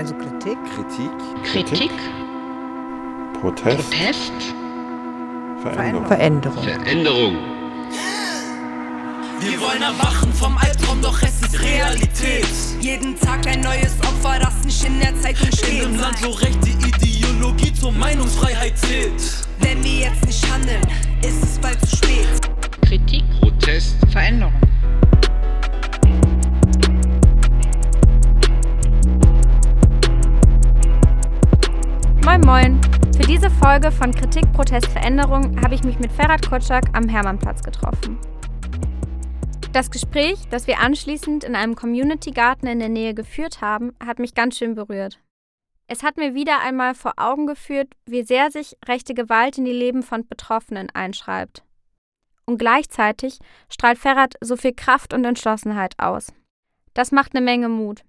[0.00, 0.56] Also Kritik.
[0.74, 1.10] Kritik.
[1.44, 1.90] Kritik.
[3.38, 3.90] Protest.
[3.90, 4.32] Protest.
[5.60, 6.06] Veränderung.
[6.06, 6.64] Veränderung.
[6.64, 7.36] Veränderung.
[9.40, 12.46] Wir wollen erwachen vom Albtraum, doch es ist Realität.
[12.80, 15.84] Jeden Tag ein neues Opfer, das nicht in der Zeitung In steht.
[15.84, 19.22] einem Land, wo rechte Ideologie zur Meinungsfreiheit zählt.
[19.58, 20.80] Wenn wir jetzt nicht handeln,
[21.20, 22.40] ist es bald zu spät.
[22.86, 23.24] Kritik.
[23.42, 23.96] Protest.
[24.10, 24.54] Veränderung.
[33.60, 38.18] Folge von Kritik, Protest, Veränderung habe ich mich mit Ferhat Kotschak am Hermannplatz getroffen.
[39.74, 44.34] Das Gespräch, das wir anschließend in einem Community-Garten in der Nähe geführt haben, hat mich
[44.34, 45.20] ganz schön berührt.
[45.88, 49.72] Es hat mir wieder einmal vor Augen geführt, wie sehr sich rechte Gewalt in die
[49.72, 51.62] Leben von Betroffenen einschreibt.
[52.46, 56.32] Und gleichzeitig strahlt Ferhat so viel Kraft und Entschlossenheit aus.
[56.94, 58.04] Das macht eine Menge Mut.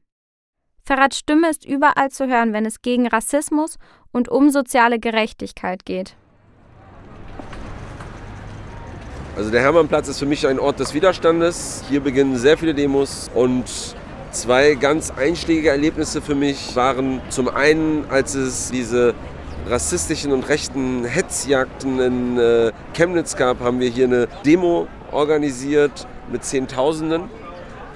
[0.83, 3.77] Ferrats Stimme ist überall zu hören, wenn es gegen Rassismus
[4.11, 6.15] und um soziale Gerechtigkeit geht.
[9.35, 11.83] Also der Hermannplatz ist für mich ein Ort des Widerstandes.
[11.89, 13.65] Hier beginnen sehr viele Demos und
[14.31, 19.13] zwei ganz einschlägige Erlebnisse für mich waren zum einen, als es diese
[19.67, 26.43] rassistischen und rechten Hetzjagden in äh, Chemnitz gab, haben wir hier eine Demo organisiert mit
[26.43, 27.29] Zehntausenden.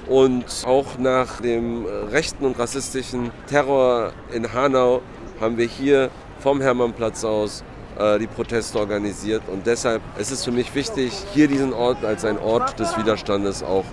[0.07, 5.01] Und auch nach dem rechten und rassistischen Terror in Hanau
[5.41, 7.63] haben wir hier vom Hermannplatz aus
[7.97, 9.43] äh, die Proteste organisiert.
[9.47, 13.63] Und deshalb ist es für mich wichtig, hier diesen Ort als ein Ort des Widerstandes
[13.63, 13.85] auch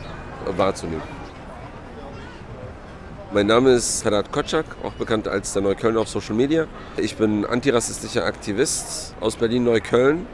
[0.57, 1.03] wahrzunehmen.
[3.33, 6.67] Mein Name ist Ferhat Kotschak, auch bekannt als der Neukölln auf Social Media.
[6.99, 10.27] Ich bin antirassistischer Aktivist aus Berlin-Neukölln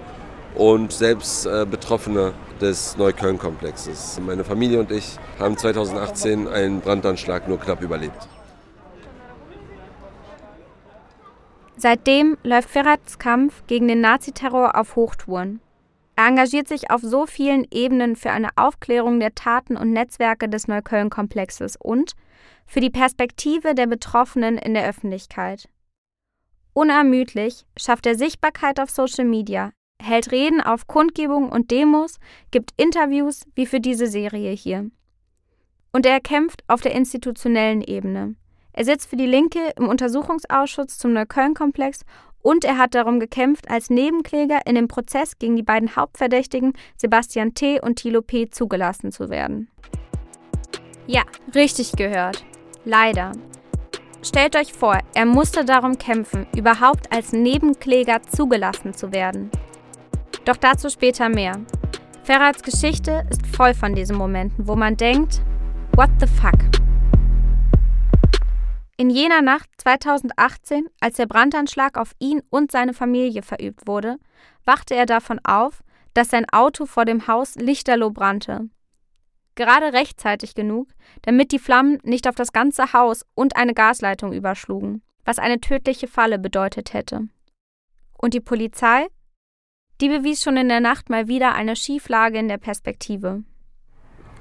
[0.56, 4.20] und selbst äh, Betroffener des Neukölln-Komplexes.
[4.24, 8.28] Meine Familie und ich haben 2018 einen Brandanschlag nur knapp überlebt.
[11.76, 15.60] Seitdem läuft Ferrats Kampf gegen den Naziterror auf Hochtouren.
[16.16, 20.66] Er engagiert sich auf so vielen Ebenen für eine Aufklärung der Taten und Netzwerke des
[20.66, 22.14] Neukölln-Komplexes und
[22.66, 25.68] für die Perspektive der Betroffenen in der Öffentlichkeit.
[26.72, 32.18] Unermüdlich schafft er Sichtbarkeit auf Social Media, hält Reden auf Kundgebungen und Demos,
[32.50, 34.90] gibt Interviews wie für diese Serie hier.
[35.92, 38.34] Und er kämpft auf der institutionellen Ebene.
[38.72, 42.04] Er sitzt für die Linke im Untersuchungsausschuss zum Neukölln-Komplex
[42.42, 47.54] und er hat darum gekämpft, als Nebenkläger in dem Prozess gegen die beiden Hauptverdächtigen Sebastian
[47.54, 47.80] T.
[47.80, 48.48] und Thilo P.
[48.48, 49.68] zugelassen zu werden.
[51.06, 51.22] Ja,
[51.54, 52.44] richtig gehört.
[52.84, 53.32] Leider.
[54.22, 59.50] Stellt euch vor, er musste darum kämpfen, überhaupt als Nebenkläger zugelassen zu werden.
[60.48, 61.60] Doch dazu später mehr.
[62.22, 65.42] Ferrats Geschichte ist voll von diesen Momenten, wo man denkt,
[65.92, 66.54] what the fuck?
[68.96, 74.16] In jener Nacht 2018, als der Brandanschlag auf ihn und seine Familie verübt wurde,
[74.64, 75.82] wachte er davon auf,
[76.14, 78.70] dass sein Auto vor dem Haus lichterloh brannte.
[79.54, 80.88] Gerade rechtzeitig genug,
[81.20, 86.08] damit die Flammen nicht auf das ganze Haus und eine Gasleitung überschlugen, was eine tödliche
[86.08, 87.28] Falle bedeutet hätte.
[88.16, 89.08] Und die Polizei?
[90.00, 93.42] Die bewies schon in der Nacht mal wieder eine Schieflage in der Perspektive.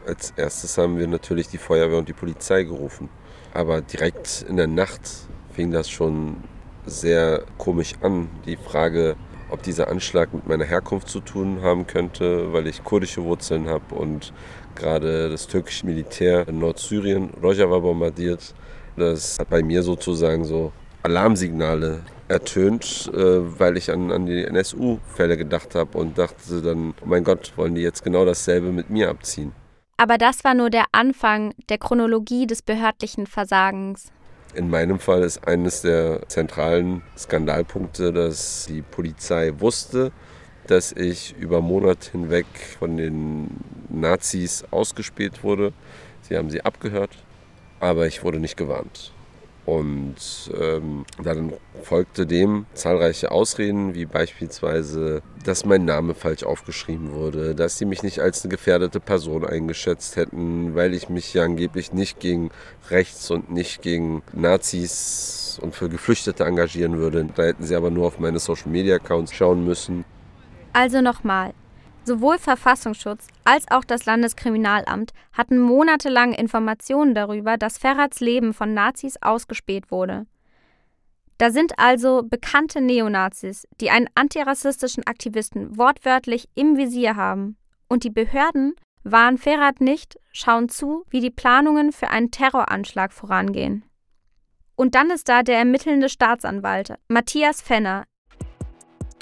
[0.05, 3.09] Als erstes haben wir natürlich die Feuerwehr und die Polizei gerufen.
[3.55, 5.01] Aber direkt in der Nacht
[5.53, 6.37] fing das schon
[6.85, 8.29] sehr komisch an.
[8.45, 9.15] Die Frage,
[9.49, 13.95] ob dieser Anschlag mit meiner Herkunft zu tun haben könnte, weil ich kurdische Wurzeln habe
[13.95, 14.33] und
[14.75, 18.53] gerade das türkische Militär in Nordsyrien, Rojava bombardiert.
[18.95, 25.37] Das hat bei mir sozusagen so Alarmsignale ertönt, äh, weil ich an, an die NSU-Fälle
[25.37, 29.09] gedacht habe und dachte dann, oh mein Gott, wollen die jetzt genau dasselbe mit mir
[29.09, 29.53] abziehen.
[29.97, 34.11] Aber das war nur der Anfang der Chronologie des behördlichen Versagens.
[34.53, 40.11] In meinem Fall ist eines der zentralen Skandalpunkte, dass die Polizei wusste,
[40.67, 42.45] dass ich über Monate hinweg
[42.79, 43.49] von den
[43.89, 45.73] Nazis ausgespäht wurde.
[46.21, 47.11] Sie haben sie abgehört,
[47.79, 49.13] aber ich wurde nicht gewarnt.
[49.67, 50.15] Und
[50.57, 51.51] ähm, dann
[51.83, 58.01] folgte dem zahlreiche Ausreden, wie beispielsweise, dass mein Name falsch aufgeschrieben wurde, dass sie mich
[58.01, 62.49] nicht als eine gefährdete Person eingeschätzt hätten, weil ich mich ja angeblich nicht gegen
[62.89, 67.27] rechts und nicht gegen Nazis und für Geflüchtete engagieren würde.
[67.35, 70.05] Da hätten sie aber nur auf meine Social-Media-Accounts schauen müssen.
[70.71, 71.53] Also nochmal.
[72.07, 79.17] Sowohl Verfassungsschutz als auch das Landeskriminalamt hatten monatelang Informationen darüber, dass Ferrats Leben von Nazis
[79.21, 80.25] ausgespäht wurde.
[81.37, 87.57] Da sind also bekannte Neonazis, die einen antirassistischen Aktivisten wortwörtlich im Visier haben.
[87.89, 93.83] Und die Behörden warnen Ferrat nicht, schauen zu, wie die Planungen für einen Terroranschlag vorangehen.
[94.77, 98.05] Und dann ist da der ermittelnde Staatsanwalt, Matthias Fenner.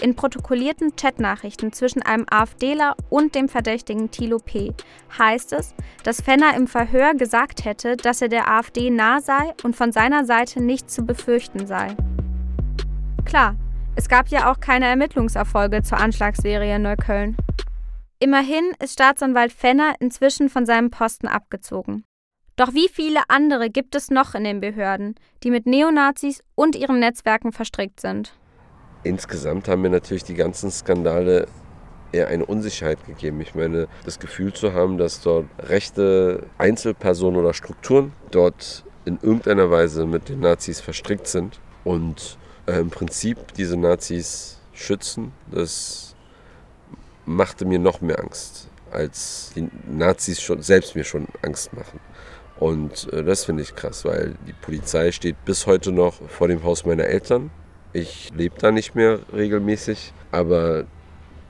[0.01, 4.73] In protokollierten Chatnachrichten zwischen einem AfDler und dem Verdächtigen Thilo P.
[5.17, 9.75] heißt es, dass Fenner im Verhör gesagt hätte, dass er der AfD nah sei und
[9.75, 11.95] von seiner Seite nichts zu befürchten sei.
[13.23, 13.55] Klar,
[13.95, 17.37] es gab ja auch keine Ermittlungserfolge zur Anschlagsserie in Neukölln.
[18.19, 22.03] Immerhin ist Staatsanwalt Fenner inzwischen von seinem Posten abgezogen.
[22.57, 26.99] Doch wie viele andere gibt es noch in den Behörden, die mit Neonazis und ihren
[26.99, 28.33] Netzwerken verstrickt sind?
[29.05, 31.45] Insgesamt haben mir natürlich die ganzen Skandale
[32.11, 33.39] eher eine Unsicherheit gegeben.
[33.39, 39.69] Ich meine, das Gefühl zu haben, dass dort rechte Einzelpersonen oder Strukturen dort in irgendeiner
[39.69, 46.15] Weise mit den Nazis verstrickt sind und äh, im Prinzip diese Nazis schützen, das
[47.27, 51.99] machte mir noch mehr Angst, als die Nazis schon, selbst mir schon Angst machen.
[52.59, 56.63] Und äh, das finde ich krass, weil die Polizei steht bis heute noch vor dem
[56.63, 57.51] Haus meiner Eltern
[57.95, 60.85] ich lebe da nicht mehr regelmäßig, aber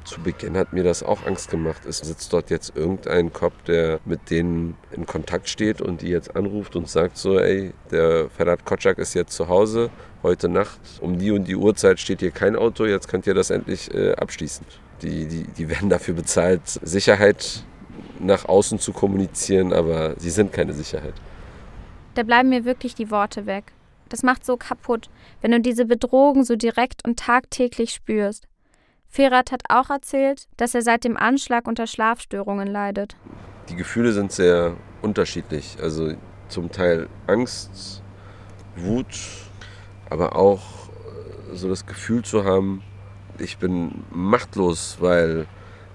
[0.04, 1.84] zu Beginn hat mir das auch Angst gemacht.
[1.88, 6.36] Es sitzt dort jetzt irgendein Kopf, der mit denen in Kontakt steht und die jetzt
[6.36, 9.90] anruft und sagt so, ey, der Ferhat Kotschak ist jetzt zu Hause,
[10.22, 13.50] heute Nacht um die und die Uhrzeit steht hier kein Auto, jetzt könnt ihr das
[13.50, 14.66] endlich äh, abschließen.
[15.02, 17.64] Die, die, die werden dafür bezahlt, Sicherheit
[18.20, 21.16] nach außen zu kommunizieren, aber sie sind keine Sicherheit.
[22.14, 23.74] Da bleiben mir wirklich die Worte weg.
[24.16, 25.10] Das macht so kaputt,
[25.42, 28.48] wenn du diese Bedrohung so direkt und tagtäglich spürst.
[29.10, 33.18] Ferhat hat auch erzählt, dass er seit dem Anschlag unter Schlafstörungen leidet.
[33.68, 35.76] Die Gefühle sind sehr unterschiedlich.
[35.82, 36.14] Also
[36.48, 38.02] zum Teil Angst,
[38.78, 39.20] Wut,
[40.10, 40.62] aber auch
[41.52, 42.84] äh, so das Gefühl zu haben,
[43.38, 45.46] ich bin machtlos, weil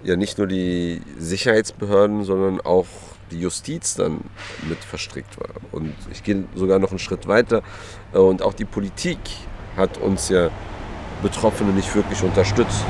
[0.03, 2.87] ja nicht nur die Sicherheitsbehörden, sondern auch
[3.31, 4.21] die Justiz dann
[4.69, 5.51] mit verstrickt war.
[5.73, 7.63] Und ich gehe sogar noch einen Schritt weiter.
[8.13, 9.19] Und auch die Politik
[9.77, 10.51] hat uns ja
[11.23, 12.85] Betroffene nicht wirklich unterstützt.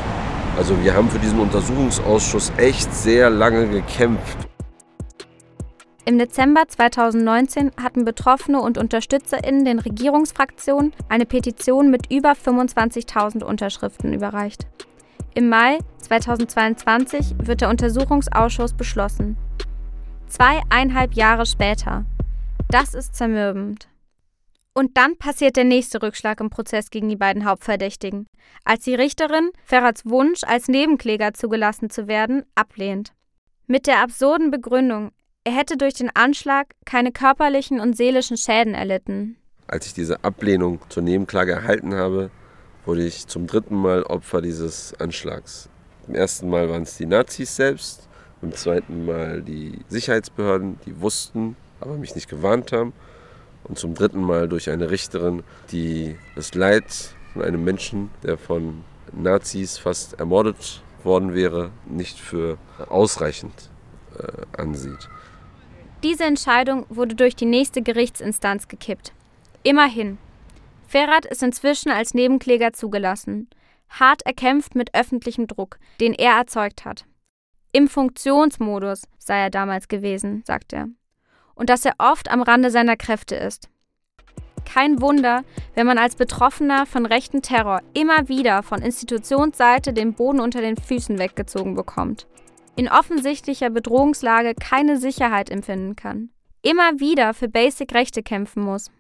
[0.57, 4.39] Also wir haben für diesen Untersuchungsausschuss echt sehr lange gekämpft.
[6.05, 14.13] Im Dezember 2019 hatten Betroffene und UnterstützerInnen den Regierungsfraktionen eine Petition mit über 25.000 Unterschriften
[14.13, 14.67] überreicht.
[15.35, 19.37] Im Mai 2022 wird der Untersuchungsausschuss beschlossen.
[20.31, 22.05] Zweieinhalb Jahre später.
[22.69, 23.89] Das ist zermürbend.
[24.73, 28.29] Und dann passiert der nächste Rückschlag im Prozess gegen die beiden Hauptverdächtigen,
[28.65, 33.13] als die Richterin Ferrats Wunsch, als Nebenkläger zugelassen zu werden, ablehnt.
[33.67, 35.11] Mit der absurden Begründung,
[35.43, 39.37] er hätte durch den Anschlag keine körperlichen und seelischen Schäden erlitten.
[39.67, 42.31] Als ich diese Ablehnung zur Nebenklage erhalten habe,
[42.87, 45.69] wurde ich zum dritten Mal Opfer dieses Anschlags.
[46.07, 48.10] Im ersten Mal waren es die Nazis selbst,
[48.41, 52.93] beim zweiten Mal die Sicherheitsbehörden, die wussten, aber mich nicht gewarnt haben.
[53.65, 56.85] Und zum dritten Mal durch eine Richterin, die das Leid
[57.33, 62.59] von einem Menschen, der von Nazis fast ermordet worden wäre, nicht für
[62.89, 63.71] ausreichend
[64.19, 65.09] äh, ansieht.
[66.03, 69.13] Diese Entscheidung wurde durch die nächste Gerichtsinstanz gekippt.
[69.63, 70.19] Immerhin.
[70.89, 73.49] Ferrat ist inzwischen als Nebenkläger zugelassen.
[73.91, 77.05] Hart erkämpft mit öffentlichem Druck, den er erzeugt hat.
[77.73, 80.89] Im Funktionsmodus sei er damals gewesen, sagt er.
[81.55, 83.69] Und dass er oft am Rande seiner Kräfte ist.
[84.65, 85.45] Kein Wunder,
[85.75, 90.77] wenn man als Betroffener von rechten Terror immer wieder von Institutionsseite den Boden unter den
[90.77, 92.27] Füßen weggezogen bekommt.
[92.77, 96.31] In offensichtlicher Bedrohungslage keine Sicherheit empfinden kann.
[96.63, 98.91] Immer wieder für Basic-Rechte kämpfen muss.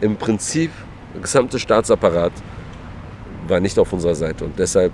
[0.00, 0.70] Im Prinzip,
[1.14, 2.32] der gesamte Staatsapparat
[3.46, 4.92] war nicht auf unserer Seite und deshalb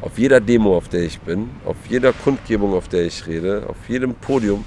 [0.00, 3.88] auf jeder Demo, auf der ich bin, auf jeder Kundgebung, auf der ich rede, auf
[3.88, 4.64] jedem Podium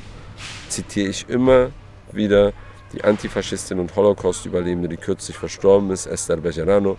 [0.70, 1.72] zitiere ich immer
[2.12, 2.54] wieder
[2.94, 6.98] die Antifaschistin und Holocaust-Überlebende, die kürzlich verstorben ist, Esther Bejarano.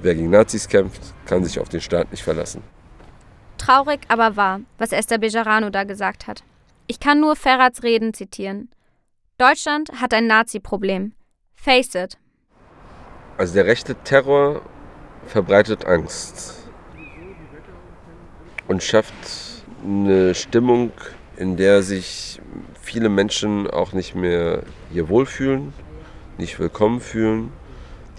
[0.00, 2.62] Wer gegen Nazis kämpft, kann sich auf den Staat nicht verlassen.
[3.58, 6.44] Traurig, aber wahr, was Esther Bejarano da gesagt hat.
[6.86, 8.70] Ich kann nur Ferrats Reden zitieren.
[9.38, 11.12] Deutschland hat ein Nazi-Problem.
[11.54, 12.18] Face it.
[13.36, 14.62] Also der rechte Terror
[15.26, 16.63] verbreitet Angst
[18.68, 19.14] und schafft
[19.84, 20.92] eine Stimmung,
[21.36, 22.40] in der sich
[22.80, 25.72] viele Menschen auch nicht mehr hier wohlfühlen,
[26.38, 27.52] nicht willkommen fühlen.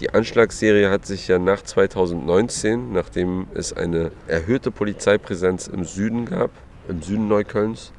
[0.00, 6.50] Die Anschlagsserie hat sich ja nach 2019, nachdem es eine erhöhte Polizeipräsenz im Süden gab,
[6.88, 7.92] im Süden Neuköllns,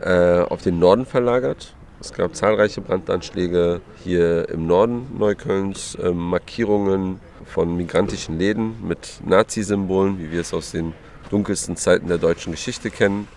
[0.00, 1.74] äh, auf den Norden verlagert.
[2.00, 10.18] Es gab zahlreiche Brandanschläge hier im Norden Neuköllns, äh, Markierungen von migrantischen Läden mit Nazi-Symbolen,
[10.18, 10.94] wie wir es aus den
[11.30, 13.28] dunkelsten Zeiten der deutschen Geschichte kennen.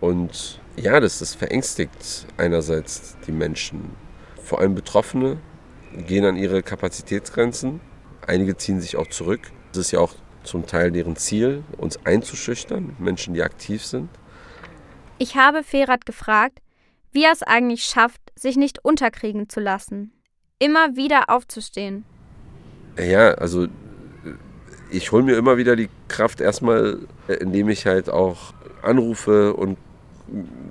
[0.00, 3.96] Und ja, das, das verängstigt einerseits die Menschen.
[4.42, 5.38] vor allem Betroffene
[6.06, 7.80] gehen an ihre Kapazitätsgrenzen.
[8.26, 9.40] Einige ziehen sich auch zurück.
[9.72, 14.08] Das ist ja auch zum Teil deren Ziel, uns einzuschüchtern, Menschen, die aktiv sind.
[15.18, 16.60] Ich habe Ferat gefragt,
[17.12, 20.12] wie er es eigentlich schafft, sich nicht unterkriegen zu lassen,
[20.58, 22.04] immer wieder aufzustehen.
[22.98, 23.66] Ja, also
[24.90, 29.78] ich hole mir immer wieder die Kraft erstmal, äh, indem ich halt auch anrufe und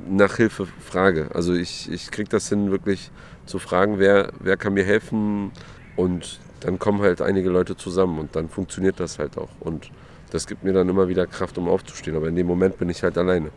[0.09, 1.29] nach Hilfe frage.
[1.33, 3.11] Also ich, ich kriege das hin, wirklich
[3.45, 5.51] zu fragen, wer, wer kann mir helfen
[5.95, 9.49] und dann kommen halt einige Leute zusammen und dann funktioniert das halt auch.
[9.59, 9.91] Und
[10.31, 12.15] das gibt mir dann immer wieder Kraft, um aufzustehen.
[12.15, 13.49] Aber in dem Moment bin ich halt alleine.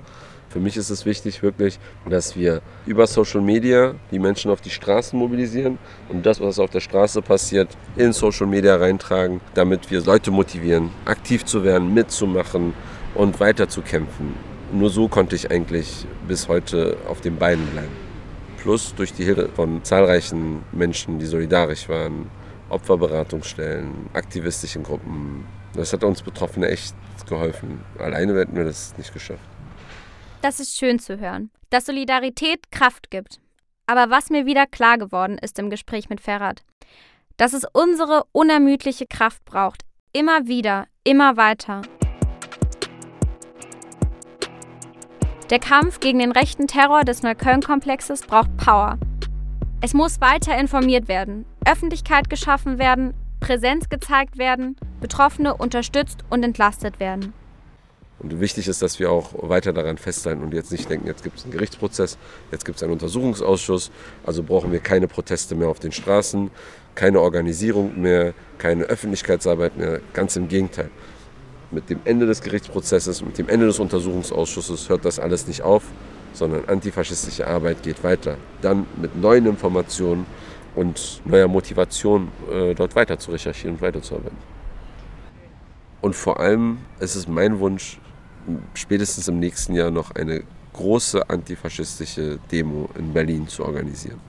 [0.53, 4.69] Für mich ist es wichtig wirklich, dass wir über Social Media die Menschen auf die
[4.69, 5.79] Straßen mobilisieren
[6.11, 10.91] und das, was auf der Straße passiert, in Social Media reintragen, damit wir Leute motivieren,
[11.07, 12.75] aktiv zu werden, mitzumachen
[13.15, 14.35] und weiterzukämpfen.
[14.73, 17.97] Nur so konnte ich eigentlich bis heute auf den Beinen bleiben.
[18.59, 22.31] Plus durch die Hilfe von zahlreichen Menschen, die solidarisch waren,
[22.69, 25.47] Opferberatungsstellen, aktivistischen Gruppen.
[25.75, 26.95] Das hat uns Betroffene echt
[27.27, 27.81] geholfen.
[27.99, 29.41] Alleine hätten wir das nicht geschafft.
[30.43, 33.39] Das ist schön zu hören, dass Solidarität Kraft gibt.
[33.87, 36.65] Aber was mir wieder klar geworden ist im Gespräch mit Ferhat,
[37.37, 39.83] dass es unsere unermüdliche Kraft braucht.
[40.13, 41.83] Immer wieder, immer weiter.
[45.49, 48.99] Der Kampf gegen den rechten Terror des Neukölln-Komplexes braucht Power.
[49.81, 56.99] Es muss weiter informiert werden, Öffentlichkeit geschaffen werden, Präsenz gezeigt werden, Betroffene unterstützt und entlastet
[56.99, 57.33] werden.
[58.23, 61.39] Und wichtig ist, dass wir auch weiter daran festhalten und jetzt nicht denken, jetzt gibt
[61.39, 62.19] es einen Gerichtsprozess,
[62.53, 63.91] jetzt gibt es einen Untersuchungsausschuss,
[64.25, 66.51] also brauchen wir keine Proteste mehr auf den Straßen,
[66.95, 70.01] keine Organisierung mehr, keine Öffentlichkeitsarbeit mehr.
[70.13, 70.91] Ganz im Gegenteil.
[71.73, 75.83] Mit dem Ende des Gerichtsprozesses, mit dem Ende des Untersuchungsausschusses hört das alles nicht auf,
[76.33, 78.37] sondern antifaschistische Arbeit geht weiter.
[78.61, 80.27] Dann mit neuen Informationen
[80.75, 84.39] und neuer Motivation äh, dort weiter zu recherchieren und weiterzuarbeiten.
[86.01, 87.99] Und vor allem ist es mein Wunsch,
[88.75, 94.21] spätestens im nächsten Jahr noch eine große antifaschistische Demo in Berlin zu organisieren.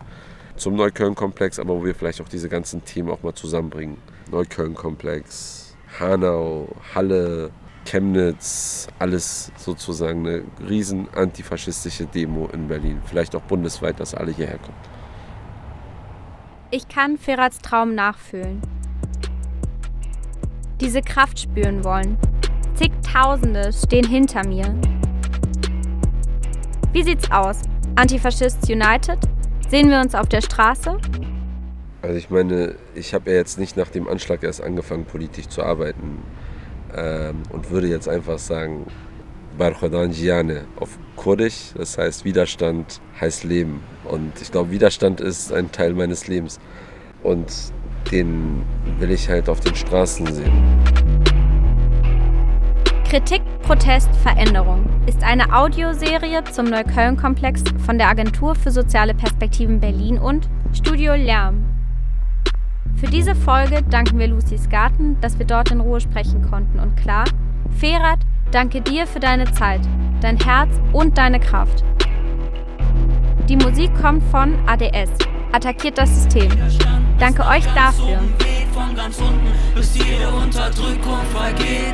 [0.55, 3.97] Zum Neukölln-Komplex, aber wo wir vielleicht auch diese ganzen Themen auch mal zusammenbringen.
[4.29, 7.51] Neukölln-Komplex, Hanau, Halle,
[7.85, 13.01] Chemnitz, alles sozusagen eine riesen antifaschistische Demo in Berlin.
[13.05, 14.77] Vielleicht auch bundesweit, dass alle hierher kommen.
[16.71, 18.61] Ich kann Ferats Traum nachfühlen.
[20.81, 22.17] Diese Kraft spüren wollen,
[22.75, 24.73] Zigtausende stehen hinter mir.
[26.91, 27.61] Wie sieht's aus?
[27.95, 29.19] Antifaschists United?
[29.69, 30.97] Sehen wir uns auf der Straße?
[32.01, 35.63] Also ich meine, ich habe ja jetzt nicht nach dem Anschlag erst angefangen, politisch zu
[35.63, 36.23] arbeiten
[36.95, 38.87] ähm, und würde jetzt einfach sagen,
[39.57, 43.81] Barkhodan Jiane auf Kurdisch, das heißt Widerstand heißt Leben.
[44.03, 46.59] Und ich glaube, Widerstand ist ein Teil meines Lebens.
[47.21, 47.53] Und
[48.11, 48.63] den
[48.99, 51.02] will ich halt auf den Straßen sehen.
[53.13, 60.17] Kritik, Protest, Veränderung ist eine Audioserie zum Neukölln-Komplex von der Agentur für soziale Perspektiven Berlin
[60.17, 61.63] und Studio Lärm.
[62.95, 66.79] Für diese Folge danken wir Lucys Garten, dass wir dort in Ruhe sprechen konnten.
[66.79, 67.25] Und klar,
[67.77, 68.17] Ferat,
[68.49, 69.81] danke dir für deine Zeit,
[70.21, 71.83] dein Herz und deine Kraft.
[73.47, 75.11] Die Musik kommt von ADS,
[75.51, 76.49] Attackiert das System.
[77.19, 78.17] Danke euch dafür
[78.73, 81.92] von ganz unten, bis jede Unterdrückung vergeht.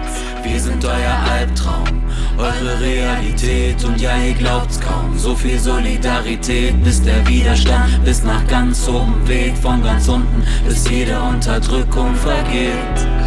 [0.59, 2.03] Wir sind euer Albtraum,
[2.37, 5.17] eure Realität und ja, ihr glaubt's kaum.
[5.17, 9.57] So viel Solidarität, bis der Widerstand bis nach ganz oben weht.
[9.57, 13.18] Von ganz unten, bis jede Unterdrückung vergeht.